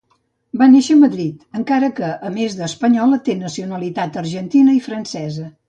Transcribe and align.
Va 0.61 0.67
néixer 0.75 0.95
a 0.95 1.01
Madrid, 1.01 1.43
encara 1.59 1.91
que, 1.99 2.09
a 2.29 2.33
més 2.39 2.57
de 2.57 2.63
l'espanyola, 2.65 3.21
té 3.29 3.37
nacionalitat 3.45 4.21
argentina 4.25 4.77
i 4.83 4.85
francesa. 4.91 5.51